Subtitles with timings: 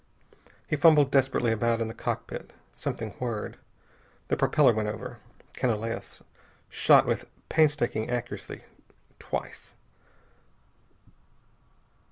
[0.65, 2.53] He fumbled desperately about in the cockpit.
[2.73, 3.55] Something whirred.
[4.29, 5.19] The propeller went over....
[5.53, 6.23] Canalejas
[6.69, 8.61] shot with painstaking accuracy,
[9.19, 9.75] twice.